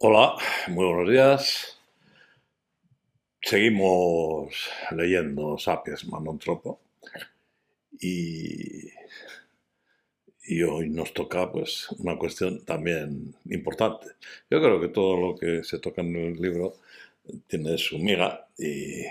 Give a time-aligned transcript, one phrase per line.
[0.00, 0.36] Hola,
[0.68, 1.76] muy buenos días.
[3.42, 4.54] Seguimos
[4.92, 6.78] leyendo Sapiens Manontropo
[8.00, 8.90] y,
[10.62, 14.06] hoy nos toca pues una cuestión también importante.
[14.48, 16.74] Yo creo que todo lo que se toca en el libro
[17.48, 19.02] tiene su miga y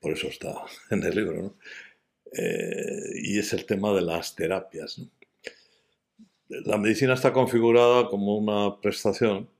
[0.00, 1.54] por eso está en el libro.
[2.32, 5.00] Eh, y es el tema de las terapias.
[6.48, 9.54] La medicina está configurada como una prestación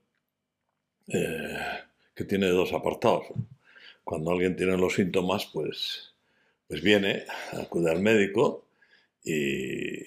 [1.07, 1.57] eh,
[2.13, 3.27] que tiene dos apartados.
[4.03, 6.13] Cuando alguien tiene los síntomas, pues,
[6.67, 8.65] pues viene, acude al médico
[9.23, 10.03] y,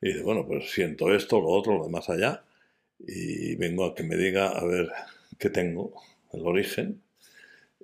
[0.00, 2.44] dice, bueno, pues siento esto, lo otro, lo demás allá,
[2.98, 4.90] y vengo a que me diga a ver
[5.38, 5.94] qué tengo,
[6.32, 7.02] el origen,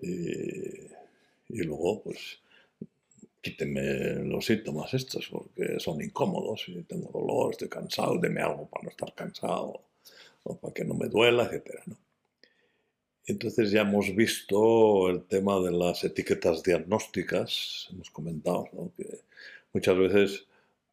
[0.02, 0.88] y,
[1.48, 2.40] y luego, pues,
[3.40, 8.84] quíteme los síntomas estos, porque son incómodos, y tengo dolor, estoy cansado, deme algo para
[8.84, 9.89] no estar cansado
[10.42, 11.80] para que no me duela, etc.
[11.86, 11.96] ¿no?
[13.26, 19.20] Entonces ya hemos visto el tema de las etiquetas diagnósticas, hemos comentado que
[19.72, 20.46] muchas veces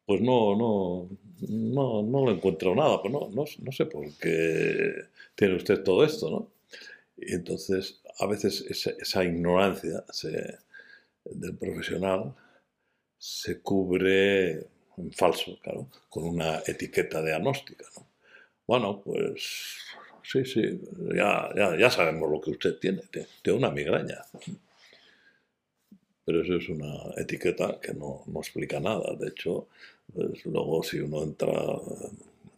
[0.06, 1.08] pues no, no,
[1.48, 4.94] no, no lo encuentro nada, pues no, no, sé por qué
[5.34, 6.50] tiene usted todo esto, ¿no?
[7.16, 10.04] Y entonces a veces esa, ignorancia
[11.24, 12.34] del profesional
[13.18, 17.84] se cubre en falso, claro, con una etiqueta diagnóstica.
[18.68, 19.78] Bueno, pues
[20.22, 20.80] sí, sí,
[21.14, 23.00] ya, ya, sabemos lo que usted tiene,
[23.42, 24.18] tiene una migraña.
[26.24, 29.14] Pero eso es una etiqueta que no, no explica nada.
[29.14, 29.68] De hecho,
[30.12, 31.50] pues luego si uno entra,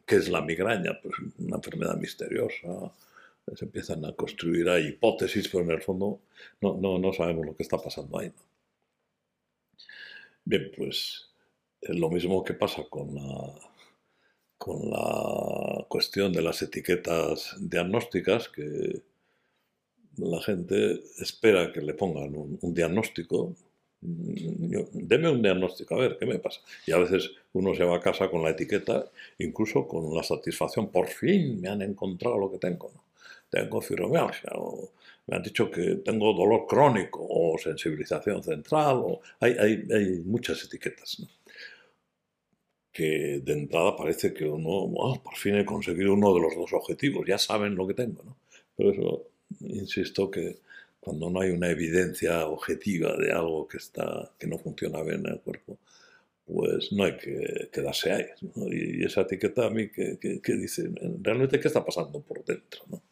[0.04, 0.98] ¿qué es la migraña?
[1.00, 2.92] Pues una enfermedad misteriosa,
[3.54, 6.20] se empiezan a construir ahí hipótesis, pero en el fondo
[6.60, 8.32] no, no, no sabemos lo que está pasando ahí.
[10.44, 11.28] Bien, pues
[11.80, 13.69] es lo mismo que pasa con la
[14.60, 19.00] con la cuestión de las etiquetas diagnósticas, que
[20.18, 23.56] la gente espera que le pongan un, diagnóstico.
[24.02, 26.60] deme un diagnóstico, a ver, ¿qué me pasa?
[26.86, 30.90] Y a veces uno se va a casa con la etiqueta, incluso con la satisfacción,
[30.90, 32.92] por fin me han encontrado lo que tengo.
[33.48, 34.90] Tengo fibromialgia, o
[35.26, 40.62] me han dicho que tengo dolor crónico, o sensibilización central, o hay, hay, hay muchas
[40.64, 41.20] etiquetas.
[41.20, 41.28] ¿no?
[42.92, 47.26] Que de entrada parece que uno, por fin he conseguido uno de los dos objetivos,
[47.26, 48.36] ya saben lo que tengo, ¿no?
[48.76, 49.26] Por eso
[49.60, 50.58] insisto que
[51.00, 55.32] cuando no hay una evidencia objetiva de algo que, está, que no funciona bien en
[55.32, 55.78] el cuerpo,
[56.46, 58.26] pues no hay que quedarse ahí.
[58.70, 60.90] Y, esa etiqueta a mí que, que, dice,
[61.22, 62.82] realmente, ¿qué está pasando por dentro?
[62.88, 63.02] ¿no?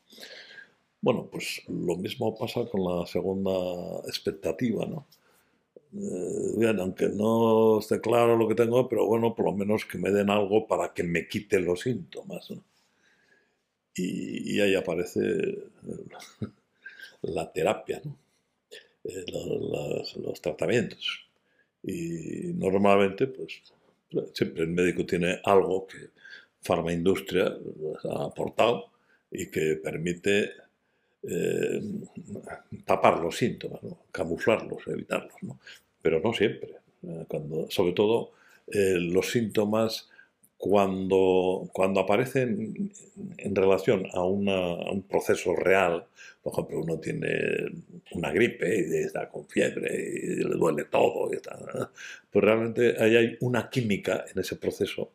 [1.01, 5.07] Bueno, pues lo mismo pasa con la segunda expectativa, ¿no?
[5.95, 9.99] Eh, bien, aunque no esté claro lo que tengo, pero bueno, por lo menos que
[9.99, 12.53] me den algo para que me quiten los síntomas.
[13.95, 15.21] Y, ahí aparece
[17.23, 18.01] la terapia,
[19.05, 21.27] eh, los, tratamientos.
[21.83, 23.63] Y normalmente, pues,
[24.35, 26.11] siempre el médico tiene algo que
[26.61, 27.57] farmaindustria
[28.11, 28.91] ha aportado
[29.31, 30.53] y que permite
[31.23, 31.81] eh,
[32.85, 33.81] tapar los síntomas,
[34.13, 35.35] camuflarlos, evitarlos,
[36.01, 36.77] pero no siempre.
[37.03, 38.33] Eh, cuando, sobre todo
[38.67, 40.09] eh, los síntomas
[40.59, 42.93] cuando, cuando aparecen
[43.37, 46.05] en relación a, un proceso real,
[46.43, 47.31] por ejemplo, uno tiene
[48.13, 51.39] una gripe y está con fiebre y le duele todo, y
[52.31, 55.13] pues realmente ahí hay una química en ese proceso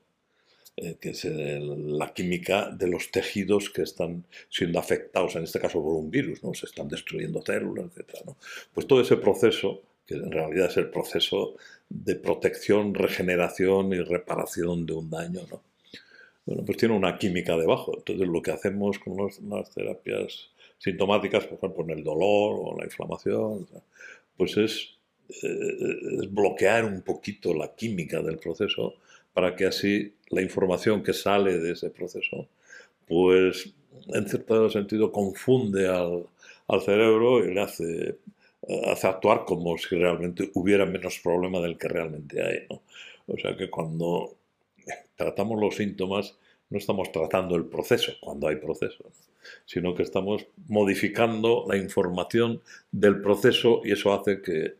[0.76, 5.84] eh, que es la química de los tejidos que están siendo afectados, en este caso
[5.84, 6.54] por un virus, ¿no?
[6.54, 8.32] se están destruyendo células, etc.
[8.74, 11.56] Pues todo ese proceso, que en realidad es el proceso
[11.90, 15.62] de protección, regeneración y reparación de un daño, ¿no?
[16.46, 17.94] bueno, pues tiene una química debajo.
[17.98, 19.18] Entonces lo que hacemos con
[19.50, 23.68] las terapias sintomáticas, por ejemplo, en el dolor o la inflamación,
[24.36, 24.98] pues es,
[25.30, 28.96] eh, es bloquear un poquito la química del proceso
[29.34, 32.48] para que así la información que sale de ese proceso,
[33.08, 33.74] pues
[34.08, 36.26] en cierto sentido confunde al,
[36.82, 38.18] cerebro y le hace,
[38.92, 42.66] hace, actuar como si realmente hubiera menos problema del que realmente hay.
[43.28, 44.36] O sea que cuando
[45.16, 46.36] tratamos los síntomas,
[46.70, 49.04] no estamos tratando el proceso, cuando hay proceso,
[49.66, 54.76] sino que estamos modificando la información del proceso y eso hace que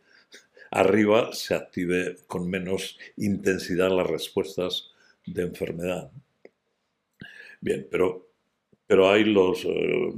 [0.74, 4.90] arriba se active con menos intensidad las respuestas
[5.24, 6.10] de enfermedad.
[7.60, 8.28] Bien, pero,
[8.86, 10.12] pero los, eh,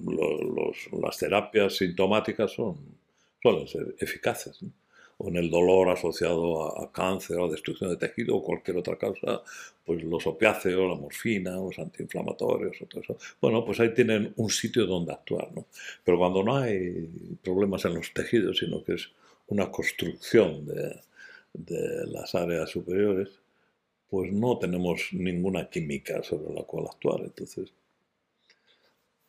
[1.01, 2.77] las terapias sintomáticas son,
[3.41, 4.59] suelen ser eficaces.
[5.19, 9.43] o en el dolor asociado a, cáncer o destrucción de tejido o cualquier otra causa,
[9.85, 13.17] pues los opiáceos, la morfina, los antiinflamatorios, o todo eso.
[13.41, 15.67] Bueno, pues ahí tienen un sitio donde actuar, ¿no?
[16.05, 17.09] Pero cuando no hay
[17.43, 19.11] problemas en los tejidos, sino que es
[19.49, 21.01] una construcción de,
[21.53, 23.29] de las áreas superiores,
[24.09, 27.21] pues no tenemos ninguna química sobre la cual actuar.
[27.23, 27.73] Entonces,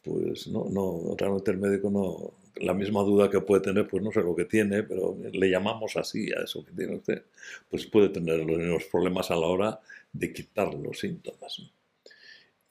[0.04, 2.34] pues no, no, realmente el médico no,
[2.64, 5.98] la misma duda que puede tener, pues no sé lo que tiene, pero le llamamos
[5.98, 7.24] así a eso que tiene usted,
[7.70, 9.80] pues puede tener los mismos problemas a la hora
[10.14, 11.62] de quitar los síntomas.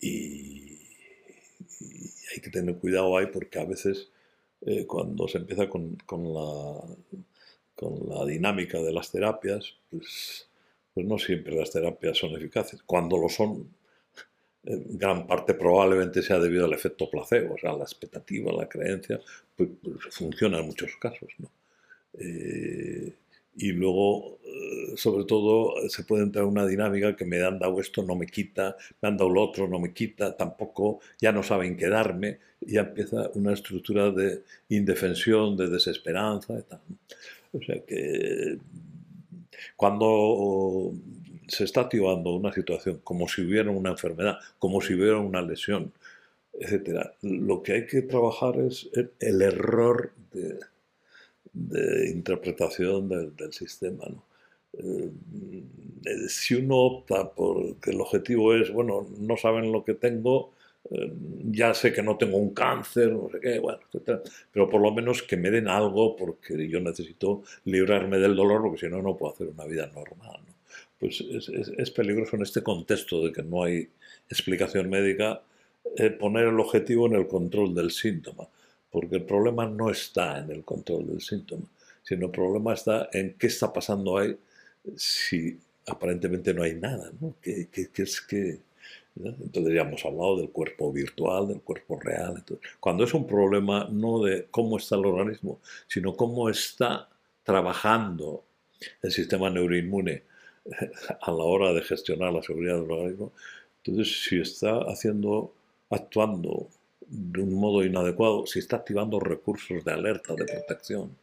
[0.00, 0.78] Y,
[2.32, 4.10] hay que tener cuidado ahí porque a veces
[4.62, 6.82] eh, cuando se empieza con, con, la,
[7.76, 10.48] con la dinámica de las terapias, pues,
[10.94, 12.82] pues no siempre las terapias son eficaces.
[12.82, 13.68] Cuando lo son,
[14.66, 19.20] gran parte probablemente sea debido al efecto placebo, o sea, la expectativa, la creencia,
[19.54, 21.28] pues, pues funciona en muchos casos.
[21.38, 21.50] ¿no?
[22.14, 23.12] Eh,
[23.58, 27.80] y luego, eh, sobre todo, se puede entrar en una dinámica que me han dado
[27.80, 31.42] esto, no me quita, me han dado lo otro, no me quita, tampoco, ya no
[31.42, 36.62] saben quedarme, ya empieza una estructura de indefensión, de desesperanza.
[37.56, 38.58] O sea que
[39.76, 40.92] cuando
[41.48, 45.92] se está activando una situación como si hubiera una enfermedad, como si hubiera una lesión,
[46.52, 47.10] etc.
[47.22, 48.88] Lo que hay que trabajar es
[49.20, 54.04] el, error de, interpretación del, sistema.
[54.72, 55.10] Eh,
[56.28, 60.52] si uno opta por que el objetivo es, bueno, no saben lo que tengo,
[61.44, 64.20] ya sé que no tengo un cáncer, no sé qué, bueno, etc.
[64.52, 68.86] Pero por lo menos que me den algo porque yo necesito librarme del dolor porque
[68.86, 70.40] si no, no puedo hacer una vida normal
[70.98, 73.88] pues es, peligroso en este contexto de que no hay
[74.28, 75.42] explicación médica
[75.96, 78.48] eh, poner el objetivo en el control del síntoma,
[78.90, 81.66] porque el problema no está en el control del síntoma,
[82.02, 84.36] sino el problema está en qué está pasando ahí
[84.96, 87.34] si aparentemente no hay nada, ¿no?
[87.40, 88.60] ¿Qué, es que...?
[89.16, 92.42] Entonces ya hemos hablado del cuerpo virtual, del cuerpo real.
[92.80, 97.08] cuando es un problema no de cómo está el organismo, sino cómo está
[97.42, 98.44] trabajando
[99.02, 100.22] el sistema neuroinmune,
[101.22, 103.32] a la hora de gestionar la seguridad del organismo.
[103.84, 105.52] Entonces, si está haciendo,
[105.90, 106.68] actuando
[107.00, 111.16] de un modo inadecuado, si está activando recursos de alerta, de protección,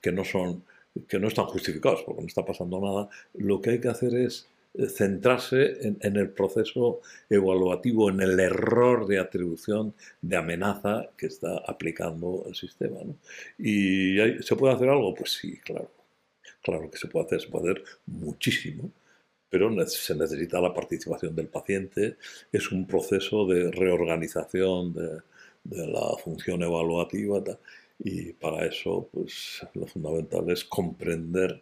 [0.00, 0.64] que no son
[1.08, 4.46] que no están justificados porque no está pasando nada, lo que hay que hacer es
[4.88, 7.00] centrarse en, el proceso
[7.30, 13.00] evaluativo, en el error de atribución de amenaza que está aplicando el sistema.
[13.58, 15.14] ¿Y se puede hacer algo?
[15.14, 15.90] Pues sí, claro.
[16.62, 18.90] Claro que se puede hacer, se puede hacer muchísimo,
[19.48, 22.16] pero se necesita la participación del paciente.
[22.52, 25.22] Es un proceso de reorganización de,
[25.64, 27.42] la función evaluativa
[27.98, 31.60] y para eso pues, lo fundamental es comprender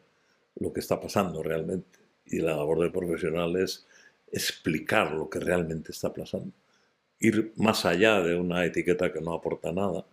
[0.56, 2.03] lo que está pasando realmente.
[2.26, 3.86] Y la labor del profesional es
[4.32, 6.50] explicar lo que realmente está pasando.
[7.20, 10.04] Ir más allá de una etiqueta que no aporta nada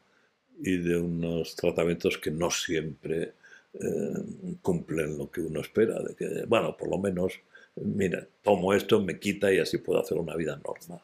[0.60, 3.34] y de unos tratamientos que no siempre
[3.74, 7.34] eh, cumplen lo que uno espera, de que, bueno, por lo menos,
[7.76, 11.02] mira, tomo esto, me quita y así puedo hacer una vida normal.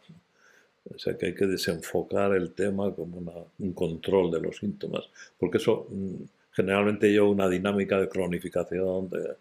[0.93, 5.57] O sea que hay que desenfocar el tema como un control de los síntomas, porque
[5.57, 9.35] eso mm, generalmente lleva una dinámica de cronificación, de,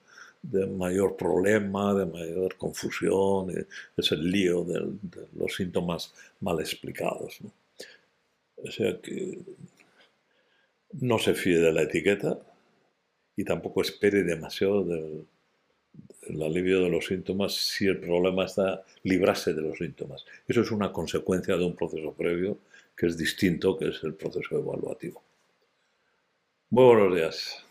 [0.67, 3.51] mayor problema, de mayor confusión,
[3.97, 4.93] es el lío de,
[5.37, 7.39] los síntomas mal explicados.
[8.57, 9.39] O sea que
[10.93, 12.39] no se fíe de la etiqueta,
[13.37, 15.27] y tampoco espere demasiado del,
[16.43, 20.25] alivio de los síntomas si el problema está librarse de los síntomas.
[20.49, 22.59] Eso es una consecuencia de un proceso previo
[22.97, 25.23] que es distinto, que es el proceso evaluativo.
[26.71, 27.66] buenos días.